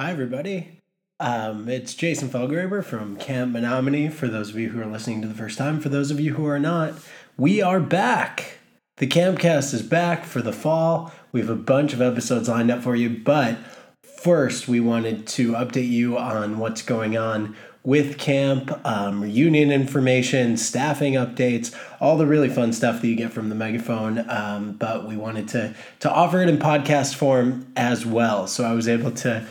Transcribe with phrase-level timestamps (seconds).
[0.00, 0.80] Hi, everybody.
[1.20, 4.08] Um, it's Jason Felgraber from Camp Menominee.
[4.08, 6.34] For those of you who are listening to the first time, for those of you
[6.34, 6.94] who are not,
[7.36, 8.58] we are back.
[8.96, 11.12] The Campcast is back for the fall.
[11.30, 13.56] We have a bunch of episodes lined up for you, but
[14.02, 17.54] first, we wanted to update you on what's going on
[17.84, 23.30] with camp, um, reunion information, staffing updates, all the really fun stuff that you get
[23.30, 24.28] from the megaphone.
[24.28, 28.48] Um, but we wanted to to offer it in podcast form as well.
[28.48, 29.46] So I was able to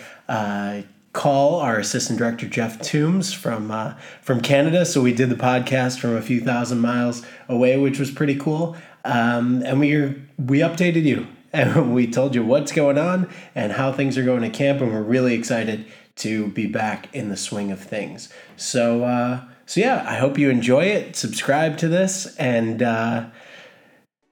[1.13, 4.86] call our assistant director Jeff Toombs from uh, from Canada.
[4.86, 8.75] So we did the podcast from a few thousand miles away, which was pretty cool.
[9.05, 13.91] Um, and we we updated you and we told you what's going on and how
[13.91, 17.71] things are going at camp, and we're really excited to be back in the swing
[17.71, 18.29] of things.
[18.57, 21.15] So uh, so yeah, I hope you enjoy it.
[21.15, 22.81] Subscribe to this and.
[22.81, 23.29] Uh,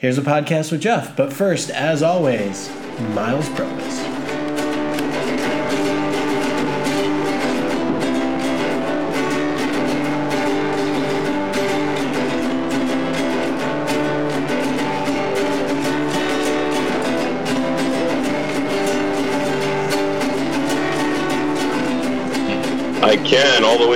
[0.02, 1.16] Here's a podcast with Jeff.
[1.16, 2.71] But first, as always,
[3.13, 4.01] Miles Provis.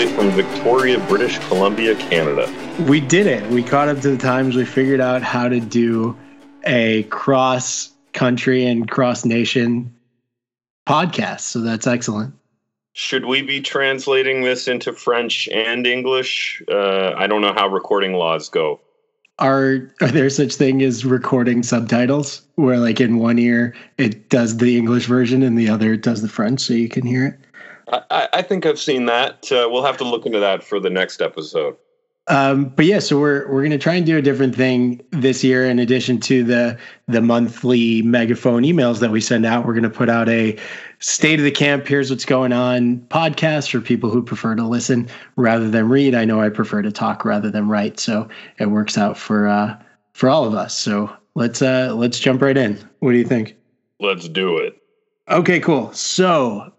[0.06, 2.52] Way from Victoria, British Columbia, Canada.
[2.88, 3.48] We did it.
[3.50, 4.56] We caught up to the times.
[4.56, 6.18] We figured out how to do
[6.66, 9.96] a cross country and cross nation
[10.88, 11.42] podcast.
[11.42, 12.34] So that's excellent.
[12.94, 16.64] Should we be translating this into French and English?
[16.70, 18.80] Uh, I don't know how recording laws go.
[19.38, 24.56] Are are there such thing as recording subtitles where like in one ear it does
[24.56, 27.45] the English version and the other it does the French so you can hear it?
[27.88, 29.52] I, I think I've seen that.
[29.52, 31.78] Uh, we'll have to look into that for the next episode.
[32.28, 35.66] Um, but yeah, so we're we're gonna try and do a different thing this year.
[35.66, 36.78] In addition to the
[37.08, 40.58] the monthly megaphone emails that we send out, we're gonna put out a
[40.98, 41.86] state of the camp.
[41.86, 46.16] Here's what's going on podcast for people who prefer to listen rather than read.
[46.16, 48.28] I know I prefer to talk rather than write, so
[48.58, 49.78] it works out for uh,
[50.14, 50.74] for all of us.
[50.74, 52.80] So let's uh, let's jump right in.
[53.00, 53.56] What do you think?
[54.00, 54.82] Let's do it.
[55.30, 55.94] Okay, cool.
[55.94, 56.74] So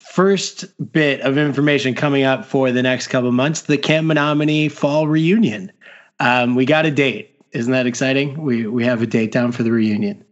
[0.00, 5.08] first bit of information coming up for the next couple months the Camp Menominee Fall
[5.08, 5.72] Reunion.
[6.20, 7.34] Um, we got a date.
[7.52, 8.42] Isn't that exciting?
[8.42, 10.24] We we have a date down for the reunion.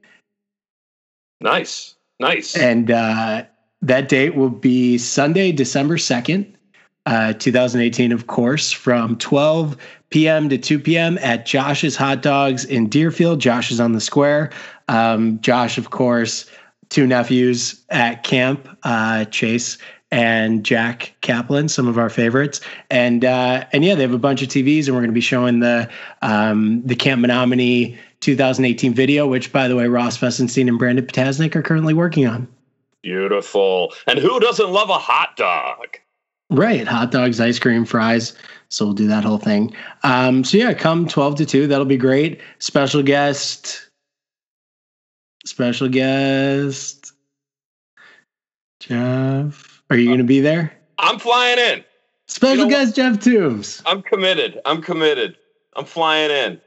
[1.40, 2.56] Nice, nice.
[2.56, 3.44] And uh,
[3.82, 6.56] that date will be Sunday, December second,
[7.06, 9.76] uh, 2018, of course, from 12
[10.10, 10.48] p.m.
[10.48, 11.18] to 2 p.m.
[11.18, 13.40] at Josh's Hot Dogs in Deerfield.
[13.40, 14.50] Josh is on the square.
[14.88, 16.50] Um, Josh, of course,
[16.88, 19.78] two nephews at camp, uh, Chase
[20.12, 22.60] and Jack Kaplan, some of our favorites,
[22.90, 25.20] and uh, and yeah, they have a bunch of TVs, and we're going to be
[25.20, 25.88] showing the
[26.22, 31.56] um, the Camp Menominee 2018 video, which by the way, Ross Fesenstein and Brandon Potasnik
[31.56, 32.48] are currently working on.
[33.02, 33.92] Beautiful.
[34.06, 35.98] And who doesn't love a hot dog?
[36.50, 38.36] Right, hot dogs, ice cream, fries.
[38.68, 39.74] So we'll do that whole thing.
[40.02, 41.66] Um, so yeah, come 12 to 2.
[41.66, 42.40] That'll be great.
[42.58, 43.85] Special guest
[45.46, 47.12] special guest
[48.80, 49.82] Jeff.
[49.90, 50.72] Are you going to be there?
[50.98, 51.84] I'm flying in.
[52.28, 53.82] Special you know guest Jeff Toombs.
[53.86, 54.60] I'm committed.
[54.64, 55.36] I'm committed.
[55.74, 56.60] I'm flying in.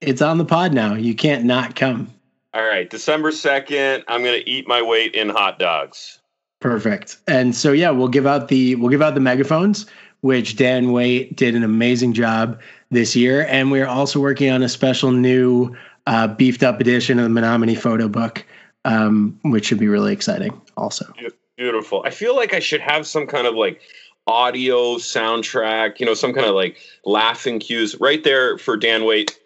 [0.00, 0.94] It's on the pod now.
[0.94, 2.12] You can't not come.
[2.54, 6.18] All right, December 2nd, I'm going to eat my weight in hot dogs.
[6.60, 7.18] Perfect.
[7.26, 9.86] And so yeah, we'll give out the we'll give out the megaphones
[10.22, 12.58] which Dan Waite did an amazing job
[12.90, 17.24] this year and we're also working on a special new uh, beefed up edition of
[17.24, 18.44] the Menominee photo book,
[18.84, 21.12] um, which should be really exciting also.
[21.56, 22.02] Beautiful.
[22.04, 23.80] I feel like I should have some kind of like
[24.26, 29.38] audio soundtrack, you know, some kind of like laughing cues right there for Dan Waite.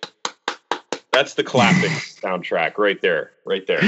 [1.13, 3.81] That's the clapping soundtrack right there, right there.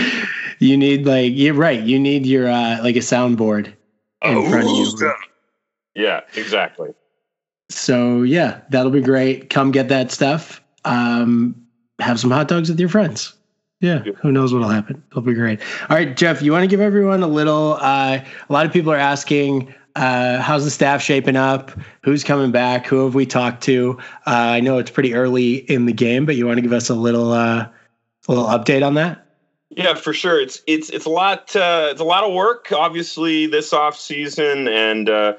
[0.58, 1.80] You need like you're right.
[1.80, 5.14] You need your uh like a soundboard in oh, front of you.
[5.94, 6.90] Yeah, exactly.
[7.70, 9.50] So yeah, that'll be great.
[9.50, 10.60] Come get that stuff.
[10.84, 11.61] Um,
[12.02, 13.34] have some hot dogs with your friends.
[13.80, 15.02] Yeah, who knows what'll happen?
[15.10, 15.60] It'll be great.
[15.90, 17.78] All right, Jeff, you want to give everyone a little?
[17.80, 21.72] Uh, a lot of people are asking, uh, how's the staff shaping up?
[22.04, 22.86] Who's coming back?
[22.86, 23.98] Who have we talked to?
[24.24, 26.90] Uh, I know it's pretty early in the game, but you want to give us
[26.90, 27.66] a little, uh,
[28.28, 29.26] a little update on that?
[29.70, 30.40] Yeah, for sure.
[30.40, 31.56] It's it's it's a lot.
[31.56, 35.32] Uh, it's a lot of work, obviously, this off season, and uh,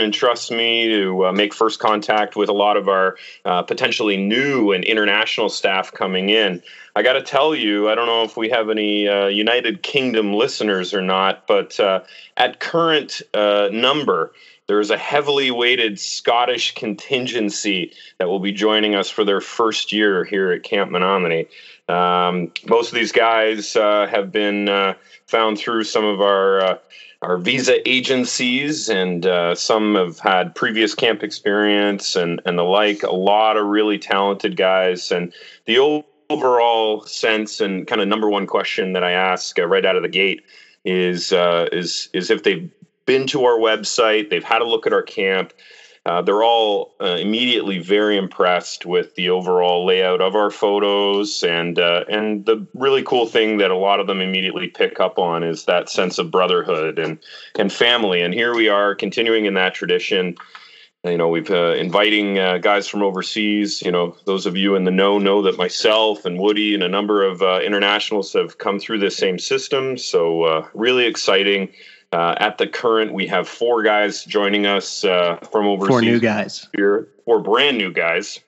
[0.00, 4.16] and trust me to uh, make first contact with a lot of our uh, potentially
[4.16, 6.62] new and international staff coming in.
[6.94, 10.32] I got to tell you, I don't know if we have any uh, United Kingdom
[10.34, 12.02] listeners or not, but uh,
[12.36, 14.32] at current uh, number,
[14.66, 19.92] there is a heavily weighted Scottish contingency that will be joining us for their first
[19.92, 21.46] year here at Camp Menominee.
[21.88, 24.94] Um, most of these guys uh, have been
[25.26, 26.80] found through some of our
[27.22, 33.02] our visa agencies, and uh, some have had previous camp experience and and the like.
[33.02, 35.32] A lot of really talented guys, and
[35.64, 39.96] the overall sense and kind of number one question that I ask uh, right out
[39.96, 40.42] of the gate
[40.84, 42.70] is uh, is is if they've
[43.06, 45.52] been to our website, they've had a look at our camp
[46.06, 51.80] uh, they're all uh, immediately very impressed with the overall layout of our photos, and
[51.80, 55.42] uh, and the really cool thing that a lot of them immediately pick up on
[55.42, 57.18] is that sense of brotherhood and
[57.58, 58.22] and family.
[58.22, 60.36] And here we are, continuing in that tradition.
[61.02, 63.82] You know, we've uh, inviting uh, guys from overseas.
[63.82, 66.88] You know, those of you in the know know that myself and Woody and a
[66.88, 69.98] number of internationals have come through this same system.
[69.98, 71.72] So really exciting.
[72.12, 75.88] Uh, at the current, we have four guys joining us uh, from overseas.
[75.88, 76.68] Four new guys.
[76.74, 78.40] Here, four brand new guys.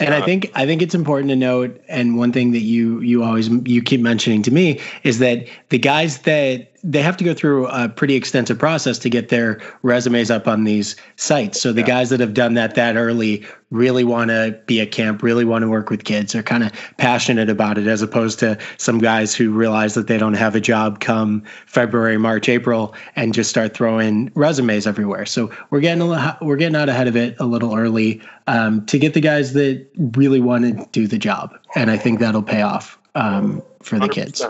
[0.00, 3.00] And I uh, think I think it's important to note, and one thing that you
[3.00, 7.24] you always you keep mentioning to me is that the guys that they have to
[7.24, 11.60] go through a pretty extensive process to get their resumes up on these sites.
[11.60, 11.86] So the yeah.
[11.86, 15.62] guys that have done that that early really want to be at camp, really want
[15.62, 16.32] to work with kids.
[16.32, 20.18] They're kind of passionate about it, as opposed to some guys who realize that they
[20.18, 25.26] don't have a job come February, March, April, and just start throwing resumes everywhere.
[25.26, 28.98] So we're getting a, we're getting out ahead of it a little early um, to
[28.98, 29.86] get the guys that
[30.16, 34.06] really want to do the job, and I think that'll pay off um, for the
[34.06, 34.12] 100%.
[34.12, 34.44] kids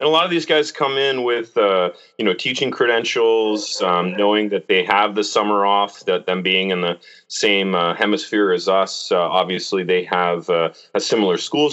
[0.00, 4.16] and a lot of these guys come in with uh, you know teaching credentials um,
[4.16, 6.98] knowing that they have the summer off that them being in the
[7.28, 11.70] same uh, hemisphere as us uh, obviously they have uh, a similar school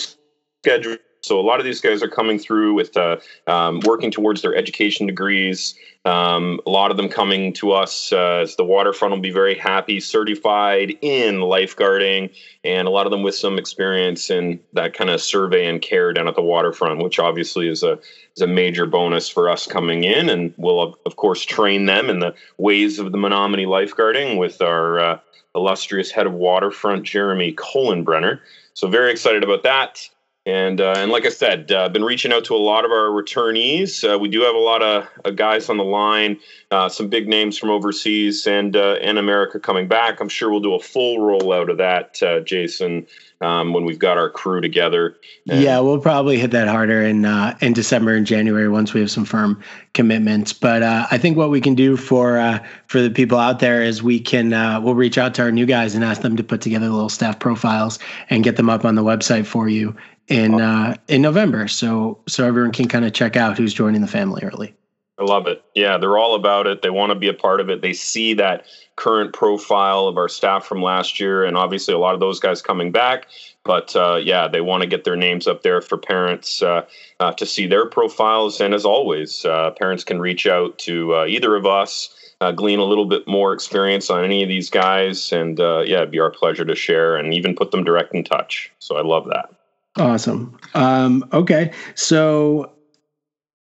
[0.64, 0.98] schedule
[1.28, 4.56] so a lot of these guys are coming through with uh, um, working towards their
[4.56, 5.76] education degrees.
[6.06, 9.56] Um, a lot of them coming to us uh, as the waterfront will be very
[9.56, 12.34] happy, certified in lifeguarding,
[12.64, 16.14] and a lot of them with some experience in that kind of survey and care
[16.14, 18.00] down at the waterfront, which obviously is a
[18.36, 22.20] is a major bonus for us coming in, and we'll of course train them in
[22.20, 25.20] the ways of the Menominee lifeguarding with our uh,
[25.56, 28.40] illustrious head of waterfront, Jeremy Kohlenbrenner.
[28.74, 30.08] So very excited about that.
[30.48, 33.10] And uh, and like I said, uh, been reaching out to a lot of our
[33.10, 34.02] returnees.
[34.02, 36.40] Uh, we do have a lot of uh, guys on the line,
[36.72, 40.22] uh, some big names from overseas and uh, and America coming back.
[40.22, 43.08] I'm sure we'll do a full rollout of that, Jason,
[43.42, 45.16] um, when we've got our crew together.
[45.50, 49.02] And yeah, we'll probably hit that harder in uh, in December and January once we
[49.02, 49.62] have some firm
[49.94, 50.54] commitments.
[50.54, 53.82] But uh, I think what we can do for uh, for the people out there
[53.82, 54.52] is we can
[54.84, 57.40] we'll reach out to our new guys and ask them to put together little staff
[57.40, 58.00] profiles
[58.30, 59.96] and get them up on the website for you
[60.28, 61.68] in uh, in November.
[61.68, 64.74] So so everyone can kind of check out who's joining the family early.
[65.20, 65.64] I love it.
[65.74, 66.84] Yeah, they're all about it.
[66.84, 67.82] They want to be a part of it.
[67.82, 68.66] They see that
[68.98, 72.62] current profile of our staff from last year, and obviously a lot of those guys
[72.62, 73.28] coming back.
[73.64, 76.86] But uh, yeah, they want to get their names up there for parents uh,
[77.20, 78.60] uh, to see their profiles.
[78.60, 82.14] And as always, uh, parents can reach out to uh, either of us.
[82.40, 86.12] Uh, glean a little bit more experience on any of these guys, and yeah, it'd
[86.12, 88.72] be our pleasure to share and even put them direct in touch.
[88.78, 89.50] So I love that.
[89.98, 90.56] Awesome.
[90.76, 91.72] Um, okay.
[91.96, 92.72] So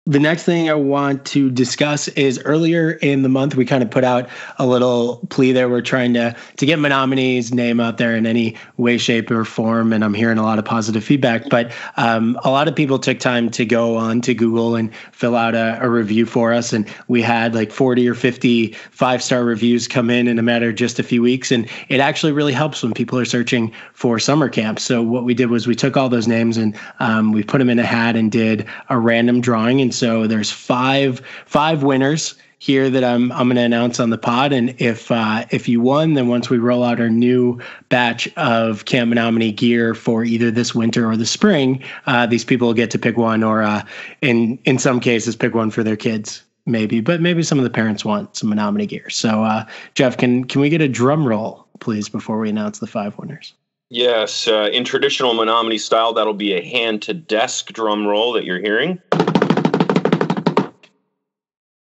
[0.06, 3.90] the next thing I want to discuss is earlier in the month we kind of
[3.90, 4.28] put out
[4.58, 5.66] a little plea there.
[5.66, 9.94] We're trying to to get Menominee's name out there in any way, shape, or form,
[9.94, 11.48] and I'm hearing a lot of positive feedback.
[11.48, 15.36] But um, a lot of people took time to go on to Google and fill
[15.36, 19.42] out a, a, review for us, and we had like 40 or 50 five star
[19.42, 22.52] reviews come in in a matter of just a few weeks, and it actually really
[22.52, 24.82] helps when people are searching for summer camps.
[24.82, 27.70] So what we did was we took all those names and um, we put them
[27.70, 32.34] in a hat and did a random drawing and so there's five five winners
[32.64, 34.52] here that I'm I'm going to announce on the pod.
[34.52, 37.60] And if uh, if you won, then once we roll out our new
[37.90, 42.68] batch of Camp Menominee gear for either this winter or the spring, uh, these people
[42.68, 43.82] will get to pick one, or uh,
[44.22, 46.42] in in some cases, pick one for their kids.
[46.66, 49.10] Maybe, but maybe some of the parents want some Menominee gear.
[49.10, 52.86] So, uh, Jeff, can can we get a drum roll, please, before we announce the
[52.86, 53.52] five winners?
[53.90, 58.44] Yes, uh, in traditional Menominee style, that'll be a hand to desk drum roll that
[58.44, 58.98] you're hearing.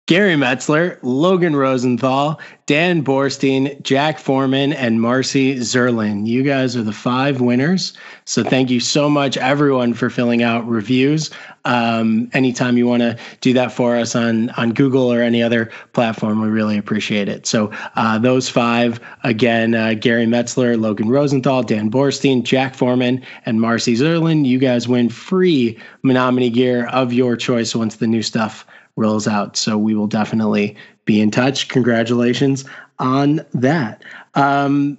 [0.09, 6.27] Gary Metzler, Logan Rosenthal, Dan Borstein, Jack Foreman, and Marcy Zerlin.
[6.27, 7.93] You guys are the five winners.
[8.25, 11.31] So thank you so much, everyone, for filling out reviews.
[11.67, 15.71] Um, anytime you want to do that for us on, on Google or any other
[15.93, 17.47] platform, we really appreciate it.
[17.47, 23.61] So uh, those five, again, uh, Gary Metzler, Logan Rosenthal, Dan Borstein, Jack Foreman, and
[23.61, 28.65] Marcy Zerlin, you guys win free Menominee gear of your choice once the new stuff
[28.99, 29.57] rolls out.
[29.57, 31.69] So we will definitely be in touch.
[31.69, 32.65] Congratulations
[32.99, 34.03] on that.
[34.35, 34.99] Um,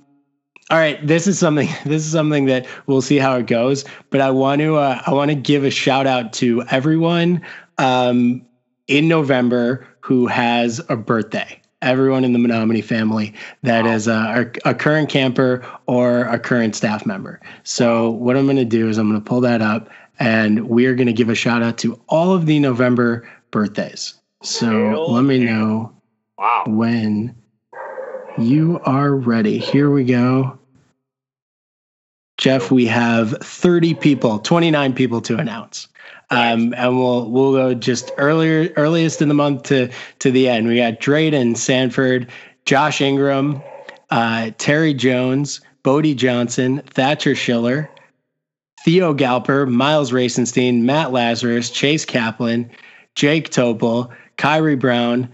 [0.71, 1.67] All right, this is something.
[1.85, 3.85] This is something that we'll see how it goes.
[4.09, 4.77] But I want to.
[4.77, 7.41] Uh, I want to give a shout out to everyone
[7.77, 8.45] um,
[8.87, 11.61] in November who has a birthday.
[11.81, 13.93] Everyone in the Menominee family that wow.
[13.93, 17.39] is a, a, current camper or a current staff member.
[17.63, 19.89] So what I'm going to do is I'm going to pull that up,
[20.19, 24.15] and we are going to give a shout out to all of the November birthdays.
[24.43, 25.93] So let me know
[26.37, 26.63] wow.
[26.67, 27.35] when
[28.37, 29.57] you are ready.
[29.57, 30.57] Here we go.
[32.37, 35.89] Jeff, we have 30 people, 29 people to announce.
[36.31, 39.89] Um, and we'll we'll go just earlier earliest in the month to
[40.19, 40.67] to the end.
[40.67, 42.29] We got Drayden Sanford,
[42.65, 43.61] Josh Ingram,
[44.11, 47.89] uh, Terry Jones, Bodie Johnson, Thatcher Schiller,
[48.85, 52.69] Theo Galper, Miles Racenstein, Matt Lazarus, Chase Kaplan,
[53.19, 55.27] Jake Topol, Kyrie Brown,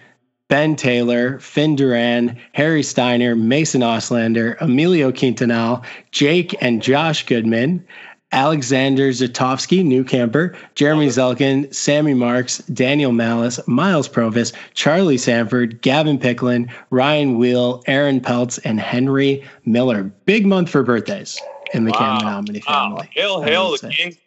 [0.47, 7.85] Ben Taylor, Finn Duran, Harry Steiner, Mason Oslander, Emilio Quintanal, Jake and Josh Goodman,
[8.31, 16.17] Alexander Zatovsky, new camper, Jeremy Zelkin, Sammy Marks, Daniel Malice, Miles Provis, Charlie Sanford, Gavin
[16.17, 20.05] Picklin, Ryan Wheel, Aaron Peltz, and Henry Miller.
[20.25, 21.39] Big month for birthdays
[21.75, 22.19] in the wow.
[22.23, 22.63] Omni family.
[22.67, 23.03] Wow.
[23.11, 24.17] Hail, hail, the gang's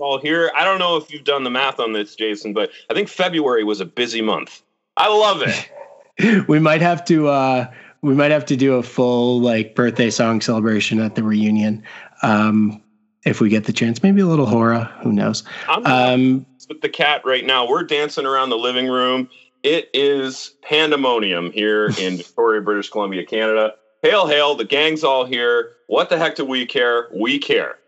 [0.00, 0.50] all here.
[0.56, 3.64] I don't know if you've done the math on this, Jason, but I think February
[3.64, 4.62] was a busy month.
[4.96, 6.46] I love it.
[6.48, 10.40] we might have to uh we might have to do a full like birthday song
[10.40, 11.82] celebration at the reunion.
[12.22, 12.82] Um
[13.24, 15.44] if we get the chance, maybe a little horror, who knows.
[15.68, 17.68] I'm um, with the cat right now.
[17.68, 19.28] We're dancing around the living room.
[19.62, 23.74] It is pandemonium here in Victoria, British Columbia, Canada.
[24.02, 25.72] Hail, hail, the gang's all here.
[25.88, 27.08] What the heck do we care?
[27.12, 27.78] We care.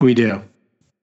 [0.00, 0.42] We do.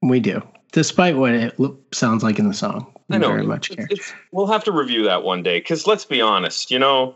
[0.08, 0.42] We do.
[0.72, 1.54] Despite what it
[1.92, 2.92] sounds like in the song.
[3.10, 3.28] I know.
[3.28, 3.86] Very much care.
[3.88, 7.14] It's, we'll have to review that one day because let's be honest, you know,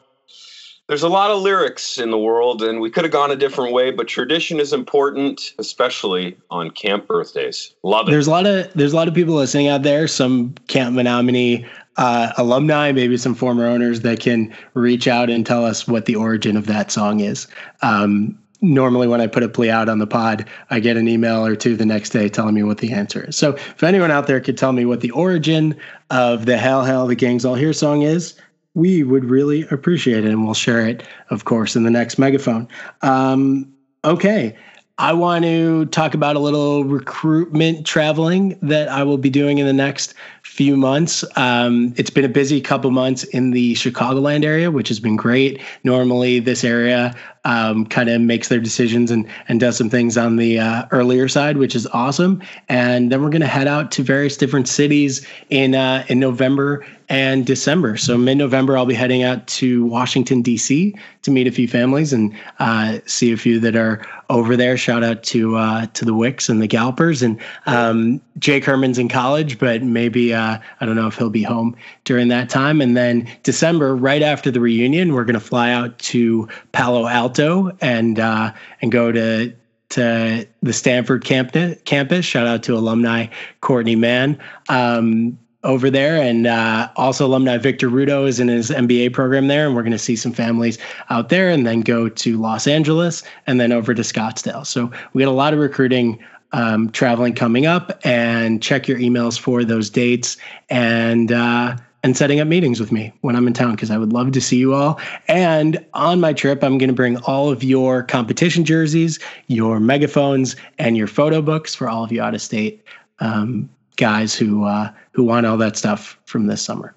[0.90, 3.72] there's a lot of lyrics in the world, and we could have gone a different
[3.72, 7.72] way, but tradition is important, especially on camp birthdays.
[7.84, 8.10] Love it.
[8.10, 10.08] There's a lot of there's a lot of people listening out there.
[10.08, 11.64] Some Camp Menominee
[11.96, 16.16] uh, alumni, maybe some former owners that can reach out and tell us what the
[16.16, 17.46] origin of that song is.
[17.82, 21.44] Um, normally when I put a plea out on the pod, I get an email
[21.44, 23.36] or two the next day telling me what the answer is.
[23.36, 25.76] So if anyone out there could tell me what the origin
[26.10, 28.34] of the Hail Hail the Gangs All Here song is,
[28.74, 30.30] we would really appreciate it.
[30.30, 32.68] And we'll share it, of course, in the next megaphone.
[33.02, 33.72] Um,
[34.04, 34.56] okay.
[35.00, 39.64] I want to talk about a little recruitment traveling that I will be doing in
[39.64, 41.24] the next few months.
[41.36, 45.62] Um, it's been a busy couple months in the Chicagoland area, which has been great.
[45.84, 47.14] Normally, this area
[47.46, 51.28] um, kind of makes their decisions and and does some things on the uh, earlier
[51.28, 52.42] side, which is awesome.
[52.68, 56.84] And then we're going to head out to various different cities in uh, in November
[57.10, 57.96] and December.
[57.96, 60.94] So mid November, I'll be heading out to Washington D.C.
[61.22, 64.76] to meet a few families and uh, see a few that are over there.
[64.76, 69.08] Shout out to uh, to the Wicks and the Galpers and um, Jake Herman's in
[69.08, 72.80] college, but maybe uh, I don't know if he'll be home during that time.
[72.80, 77.76] And then December, right after the reunion, we're going to fly out to Palo Alto
[77.80, 79.52] and uh, and go to
[79.90, 82.24] to the Stanford campus.
[82.24, 83.26] Shout out to alumni
[83.60, 84.38] Courtney Mann.
[84.68, 86.20] Um, over there.
[86.20, 89.66] And uh, also, alumni Victor Rudo is in his MBA program there.
[89.66, 90.78] And we're going to see some families
[91.10, 94.66] out there and then go to Los Angeles and then over to Scottsdale.
[94.66, 96.18] So we got a lot of recruiting
[96.52, 98.00] um, traveling coming up.
[98.04, 100.36] And check your emails for those dates
[100.68, 104.12] and, uh, and setting up meetings with me when I'm in town because I would
[104.12, 104.98] love to see you all.
[105.28, 110.56] And on my trip, I'm going to bring all of your competition jerseys, your megaphones,
[110.78, 112.82] and your photo books for all of you out of state
[113.20, 113.68] um,
[114.00, 116.96] guys who uh, who want all that stuff from this summer.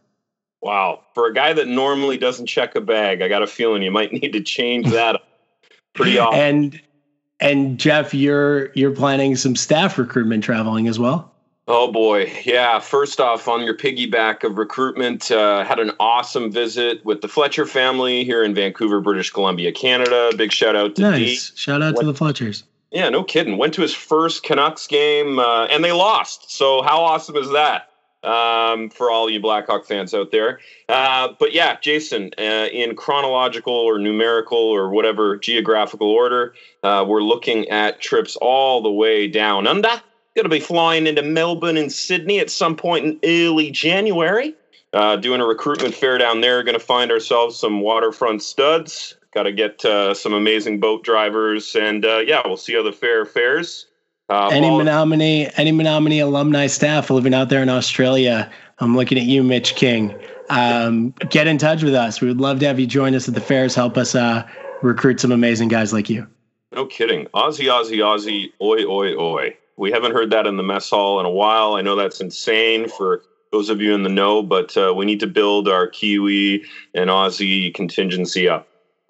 [0.62, 3.92] Wow, for a guy that normally doesn't check a bag, I got a feeling you
[3.92, 5.22] might need to change that
[5.94, 6.40] pretty often.
[6.40, 6.82] And
[7.40, 11.30] and Jeff, you're you're planning some staff recruitment traveling as well.
[11.66, 12.80] Oh boy, yeah.
[12.80, 17.66] First off, on your piggyback of recruitment, uh, had an awesome visit with the Fletcher
[17.66, 20.32] family here in Vancouver, British Columbia, Canada.
[20.36, 21.52] Big shout out to nice.
[21.52, 21.56] D.
[21.56, 22.64] Shout out to the Fletchers.
[22.94, 23.58] Yeah, no kidding.
[23.58, 26.52] Went to his first Canucks game uh, and they lost.
[26.52, 27.90] So how awesome is that
[28.22, 30.60] um, for all you Blackhawk fans out there?
[30.88, 37.24] Uh, but yeah, Jason, uh, in chronological or numerical or whatever geographical order, uh, we're
[37.24, 39.90] looking at trips all the way down under.
[40.36, 44.54] Going to be flying into Melbourne and Sydney at some point in early January.
[44.94, 46.62] Uh, doing a recruitment fair down there.
[46.62, 51.76] Going to find ourselves some waterfront studs got to get uh, some amazing boat drivers,
[51.76, 53.88] and uh, yeah, we'll see how the fair fares.
[54.30, 58.50] Uh, any Menominee, any Menominee alumni staff living out there in Australia,
[58.80, 60.16] I'm looking at you, Mitch King.
[60.50, 62.22] Um, get in touch with us.
[62.22, 63.76] We would love to have you join us at the fairs.
[63.76, 64.48] Help us uh,
[64.82, 66.28] recruit some amazing guys like you.
[66.72, 67.26] No kidding.
[67.28, 69.58] Aussie, Aussie, Aussie, oi, oi, oi.
[69.78, 71.74] We haven't heard that in the mess hall in a while.
[71.76, 75.20] I know that's insane for those of you in the know, but uh, we need
[75.20, 76.64] to build our Kiwi
[76.96, 78.68] and Aussie contingency up.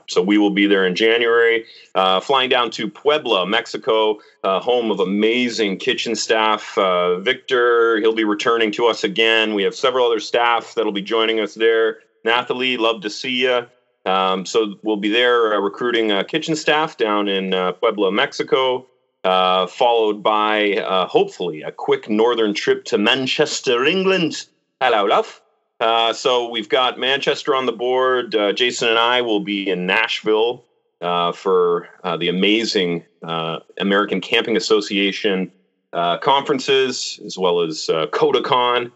[0.07, 4.91] So we will be there in January, uh, flying down to Puebla, Mexico, uh, home
[4.91, 6.77] of amazing kitchen staff.
[6.77, 9.53] Uh, Victor, he'll be returning to us again.
[9.53, 11.99] We have several other staff that'll be joining us there.
[12.25, 13.65] Nathalie, love to see you.
[14.05, 18.87] Um, so we'll be there uh, recruiting uh, kitchen staff down in uh, Puebla, Mexico.
[19.23, 24.45] followed by hopefully a quick northern trip to Manchester, England.
[24.81, 25.42] Hello, love.
[25.83, 28.33] Uh, so we've got Manchester on the board.
[28.33, 30.63] Uh, Jason and I will be in Nashville
[31.01, 35.51] uh, for uh, the amazing uh, American Camping Association
[35.91, 38.93] conferences, as well as uh, CodaCon.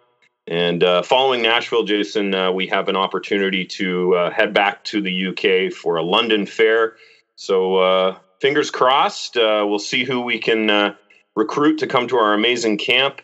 [0.47, 5.97] And following Nashville, Jason, we have an opportunity to head back to the UK for
[5.97, 6.95] a London fair.
[7.35, 9.35] So fingers crossed.
[9.35, 10.95] we'll see who we can
[11.35, 13.19] recruit to come to our amazing camp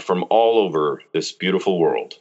[0.00, 2.20] from all over this beautiful world.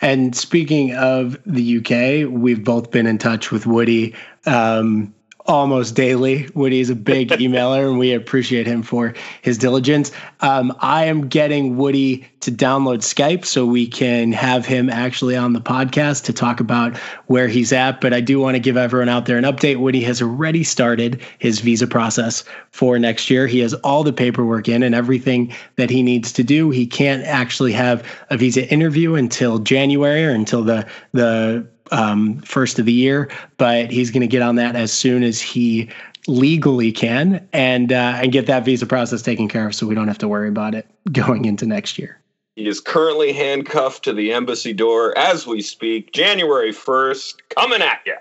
[0.00, 4.14] And speaking of the UK, we've both been in touch with Woody.
[4.46, 5.14] Um,
[5.46, 6.48] almost daily.
[6.54, 10.12] Woody is a big emailer, and we appreciate him for his diligence.
[10.40, 15.52] Um, I am getting Woody to download Skype so we can have him actually on
[15.52, 18.00] the podcast to talk about where he's at.
[18.00, 19.78] But I do want to give everyone out there an update.
[19.78, 23.46] Woody has already started his visa process for next year.
[23.46, 26.70] He has all the paperwork in and everything that he needs to do.
[26.70, 32.78] He can't actually have a visa interview until January or until the the um, first
[32.78, 35.88] of the year, but he's going to get on that as soon as he
[36.26, 40.08] legally can and uh, and get that visa process taken care of, so we don't
[40.08, 42.20] have to worry about it going into next year.
[42.56, 46.12] He is currently handcuffed to the embassy door as we speak.
[46.12, 48.16] January first, coming at you.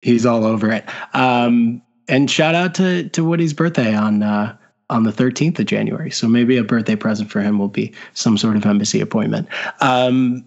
[0.00, 0.84] He's all over it.
[1.14, 4.56] Um, and shout out to to Woody's birthday on uh,
[4.90, 6.10] on the 13th of January.
[6.10, 9.48] So maybe a birthday present for him will be some sort of embassy appointment.
[9.80, 10.44] Um,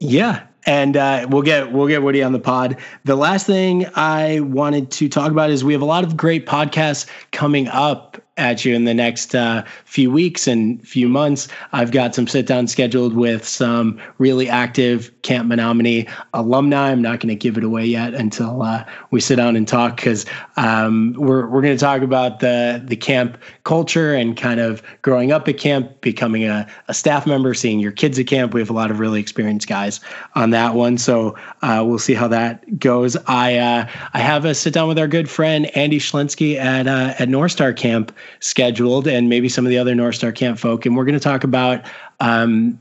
[0.00, 2.76] yeah, and uh, we'll get we'll get Woody on the pod.
[3.04, 6.46] The last thing I wanted to talk about is we have a lot of great
[6.46, 11.46] podcasts coming up at you in the next uh, few weeks and few months.
[11.72, 16.90] I've got some sit down scheduled with some really active Camp Menominee alumni.
[16.90, 19.96] I'm not going to give it away yet until uh, we sit down and talk
[19.96, 24.82] because um, we're we're going to talk about the the camp culture and kind of
[25.02, 28.52] growing up at camp, becoming a, a staff member, seeing your kids at camp.
[28.52, 30.00] We have a lot of really experienced guys
[30.34, 33.16] on that one, so uh, we'll see how that goes.
[33.28, 37.14] I uh, I have a sit down with our good friend Andy Schlinsky at uh,
[37.18, 40.86] at North Star Camp scheduled, and maybe some of the other North Star Camp folk.
[40.86, 41.84] And we're going to talk about
[42.20, 42.78] um,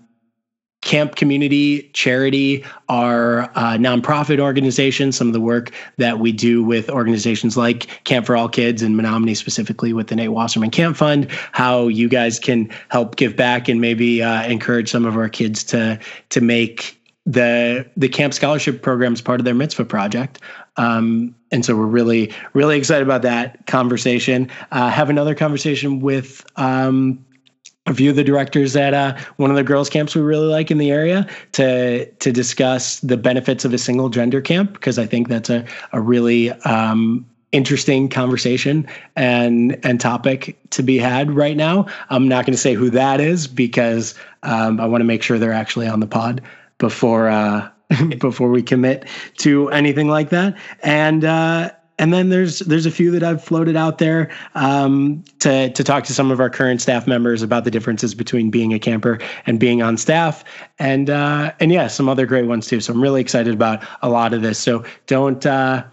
[0.83, 6.89] camp community charity our uh, nonprofit organization, some of the work that we do with
[6.89, 11.29] organizations like camp for all kids and menominee specifically with the nate wasserman camp fund
[11.53, 15.63] how you guys can help give back and maybe uh, encourage some of our kids
[15.63, 15.97] to
[16.29, 20.39] to make the the camp scholarship programs part of their mitzvah project
[20.77, 26.45] um, and so we're really really excited about that conversation uh, have another conversation with
[26.57, 27.23] um,
[27.85, 30.71] a few of the directors at uh, one of the girls camps we really like
[30.71, 35.05] in the area to to discuss the benefits of a single gender camp because I
[35.05, 41.55] think that's a a really um, interesting conversation and and topic to be had right
[41.55, 41.85] now.
[42.09, 45.37] I'm not going to say who that is because um, I want to make sure
[45.37, 46.41] they're actually on the pod
[46.77, 47.69] before uh,
[48.19, 50.57] before we commit to anything like that.
[50.81, 55.69] And uh, and then there's there's a few that I've floated out there um, to
[55.71, 58.79] to talk to some of our current staff members about the differences between being a
[58.79, 60.43] camper and being on staff,
[60.79, 62.79] and uh, and yeah, some other great ones too.
[62.79, 64.57] So I'm really excited about a lot of this.
[64.59, 65.83] So don't uh,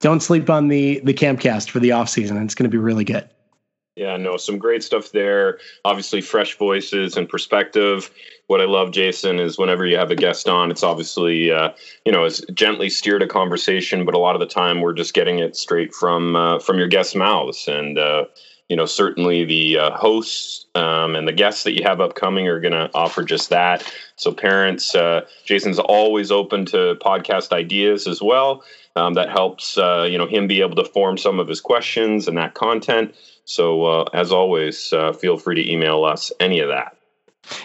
[0.00, 2.42] don't sleep on the the campcast for the off season.
[2.42, 3.28] It's going to be really good.
[3.96, 5.58] Yeah, no, some great stuff there.
[5.84, 8.10] Obviously, fresh voices and perspective.
[8.48, 11.70] What I love, Jason, is whenever you have a guest on, it's obviously, uh,
[12.04, 15.14] you know, it's gently steered a conversation, but a lot of the time we're just
[15.14, 17.68] getting it straight from uh, from your guest's mouths.
[17.68, 18.24] And uh,
[18.68, 22.60] you know, certainly the uh, hosts um, and the guests that you have upcoming are
[22.60, 23.92] going to offer just that.
[24.16, 28.64] So, parents, uh, Jason's always open to podcast ideas as well.
[28.96, 32.28] Um, that helps, uh, you know, him be able to form some of his questions
[32.28, 33.14] and that content.
[33.44, 36.96] So uh, as always, uh, feel free to email us any of that.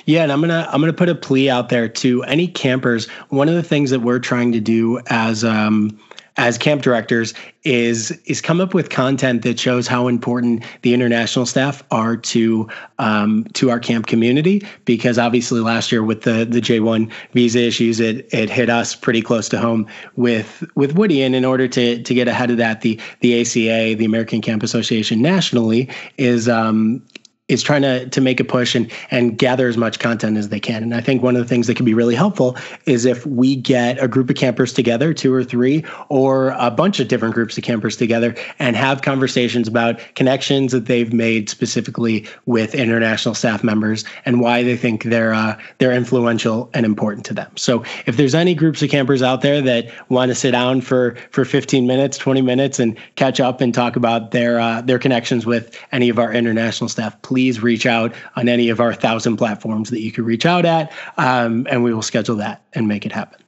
[0.06, 3.08] Yeah, and I'm gonna I'm gonna put a plea out there to any campers.
[3.30, 5.98] One of the things that we're trying to do as um,
[6.39, 7.34] as camp directors
[7.65, 12.67] is is come up with content that shows how important the international staff are to
[12.97, 14.65] um, to our camp community.
[14.86, 18.95] Because obviously, last year with the the J one visa issues, it it hit us
[18.95, 21.21] pretty close to home with with Woody.
[21.21, 24.63] And in order to to get ahead of that, the the ACA, the American Camp
[24.63, 27.04] Association nationally, is um,
[27.50, 30.60] is trying to to make a push and and gather as much content as they
[30.60, 30.84] can.
[30.84, 33.56] And I think one of the things that can be really helpful is if we
[33.56, 37.58] get a group of campers together, two or three, or a bunch of different groups
[37.58, 43.64] of campers together, and have conversations about connections that they've made specifically with international staff
[43.64, 47.52] members and why they think they're uh, they're influential and important to them.
[47.58, 51.16] So if there's any groups of campers out there that want to sit down for
[51.32, 55.48] for 15 minutes, 20 minutes, and catch up and talk about their uh, their connections
[55.48, 59.38] with any of our international staff, please please reach out on any of our thousand
[59.38, 63.06] platforms that you can reach out at, um, and we will schedule that and make
[63.06, 63.41] it happen.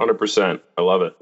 [0.00, 0.62] 100%.
[0.78, 1.14] I love it.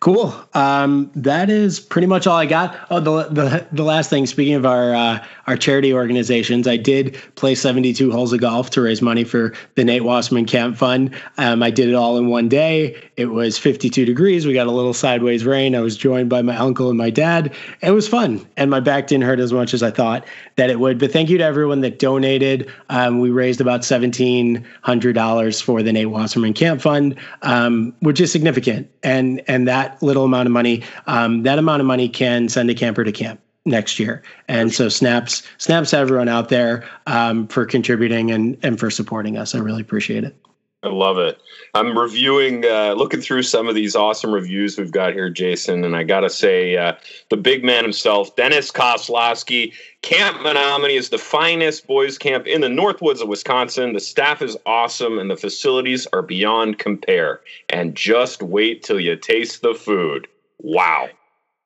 [0.00, 0.34] Cool.
[0.54, 2.76] Um, that is pretty much all I got.
[2.90, 4.26] Oh, the the, the last thing.
[4.26, 8.80] Speaking of our uh, our charity organizations, I did play 72 holes of golf to
[8.80, 11.14] raise money for the Nate Wasserman Camp Fund.
[11.38, 13.00] Um, I did it all in one day.
[13.16, 14.46] It was 52 degrees.
[14.46, 15.76] We got a little sideways rain.
[15.76, 17.54] I was joined by my uncle and my dad.
[17.80, 20.80] It was fun, and my back didn't hurt as much as I thought that it
[20.80, 20.98] would.
[20.98, 22.70] But thank you to everyone that donated.
[22.90, 28.90] Um, we raised about $1,700 for the Nate Wasserman Camp Fund, um, which is significant.
[29.04, 32.74] And and that little amount of money, um, that amount of money can send a
[32.74, 34.22] camper to camp next year.
[34.48, 39.54] And so snaps snaps everyone out there um, for contributing and and for supporting us.
[39.54, 40.34] I really appreciate it.
[40.84, 41.40] I love it.
[41.74, 45.94] I'm reviewing, uh, looking through some of these awesome reviews we've got here, Jason, and
[45.94, 46.94] I got to say, uh,
[47.30, 52.68] the big man himself, Dennis Koslowski, Camp Menominee is the finest boys' camp in the
[52.68, 53.92] Northwoods of Wisconsin.
[53.92, 57.40] The staff is awesome, and the facilities are beyond compare.
[57.68, 60.26] And just wait till you taste the food.
[60.58, 61.10] Wow.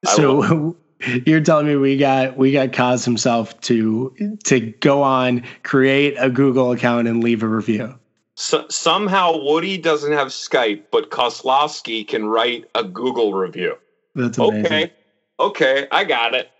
[0.04, 0.76] so
[1.24, 6.28] you're telling me we got we got Kaz himself to to go on, create a
[6.28, 7.98] Google account, and leave a review.
[8.36, 13.76] So, somehow Woody doesn't have Skype, but Koslowski can write a Google review.
[14.14, 14.66] That's amazing.
[14.66, 14.92] Okay,
[15.40, 16.50] okay, I got it.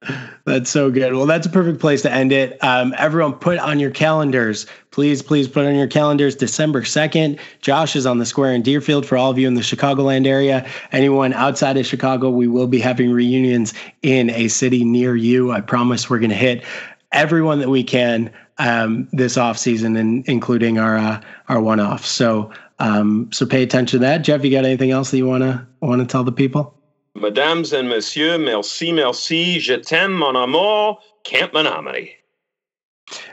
[0.44, 1.12] That's so good.
[1.12, 2.62] Well, that's a perfect place to end it.
[2.64, 4.64] Um, everyone, put on your calendars.
[4.92, 7.38] Please, please put on your calendars December 2nd.
[7.60, 10.66] Josh is on the square in Deerfield for all of you in the Chicagoland area.
[10.92, 15.50] Anyone outside of Chicago, we will be having reunions in a city near you.
[15.50, 16.64] I promise we're going to hit
[17.12, 22.04] everyone that we can um, this off season, and including our uh, our one off.
[22.04, 24.18] So um, so pay attention to that.
[24.18, 26.74] Jeff, you got anything else that you want to want to tell the people?
[27.14, 29.58] Mesdames and messieurs, merci, merci.
[29.58, 30.98] Je t'aime, mon amour.
[31.24, 32.14] Camp Menominee.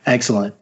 [0.06, 0.56] Excellent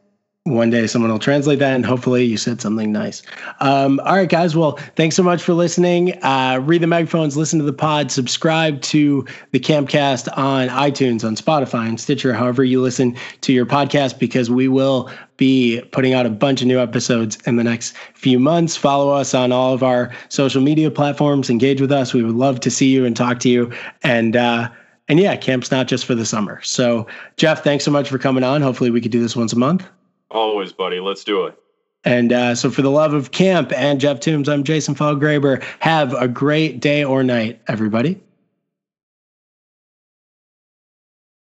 [0.45, 3.21] one day someone will translate that and hopefully you said something nice.
[3.61, 4.57] Um, all right guys.
[4.57, 6.21] Well thanks so much for listening.
[6.21, 11.37] Uh, read the megaphones listen to the pod subscribe to the campcast on itunes on
[11.37, 16.25] spotify and stitcher however you listen to your podcast because we will be putting out
[16.25, 18.75] a bunch of new episodes in the next few months.
[18.75, 21.49] Follow us on all of our social media platforms.
[21.49, 22.13] Engage with us.
[22.13, 23.71] We would love to see you and talk to you.
[24.03, 24.69] And uh,
[25.07, 26.61] and yeah camp's not just for the summer.
[26.63, 28.61] So jeff thanks so much for coming on.
[28.61, 29.87] Hopefully we could do this once a month
[30.33, 30.99] Always, buddy.
[30.99, 31.57] Let's do it.
[32.03, 35.63] And uh, so, for the love of camp and Jeff Toombs, I'm Jason Falgraber.
[35.79, 38.19] Have a great day or night, everybody.